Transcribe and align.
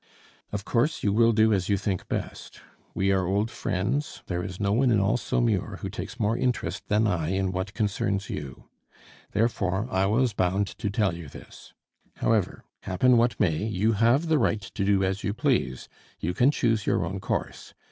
"Of 0.51 0.65
course 0.65 1.03
you 1.03 1.13
will 1.13 1.31
do 1.31 1.53
as 1.53 1.69
you 1.69 1.77
think 1.77 2.07
best. 2.07 2.59
We 2.95 3.11
are 3.11 3.27
old 3.27 3.51
friends; 3.51 4.23
there 4.25 4.41
is 4.43 4.59
no 4.59 4.71
one 4.71 4.89
in 4.89 4.99
all 4.99 5.15
Saumur 5.15 5.75
who 5.77 5.89
takes 5.91 6.19
more 6.19 6.35
interest 6.35 6.87
than 6.87 7.05
I 7.05 7.27
in 7.29 7.51
what 7.51 7.75
concerns 7.75 8.27
you. 8.27 8.67
Therefore, 9.33 9.87
I 9.91 10.07
was 10.07 10.33
bound 10.33 10.65
to 10.79 10.89
tell 10.89 11.13
you 11.15 11.27
this. 11.29 11.73
However, 12.15 12.63
happen 12.81 13.15
what 13.17 13.39
may, 13.39 13.57
you 13.63 13.91
have 13.91 14.25
the 14.25 14.39
right 14.39 14.61
to 14.73 14.83
do 14.83 15.03
as 15.03 15.23
you 15.23 15.35
please; 15.35 15.87
you 16.19 16.33
can 16.33 16.49
choose 16.49 16.87
your 16.87 17.05
own 17.05 17.19
course. 17.19 17.75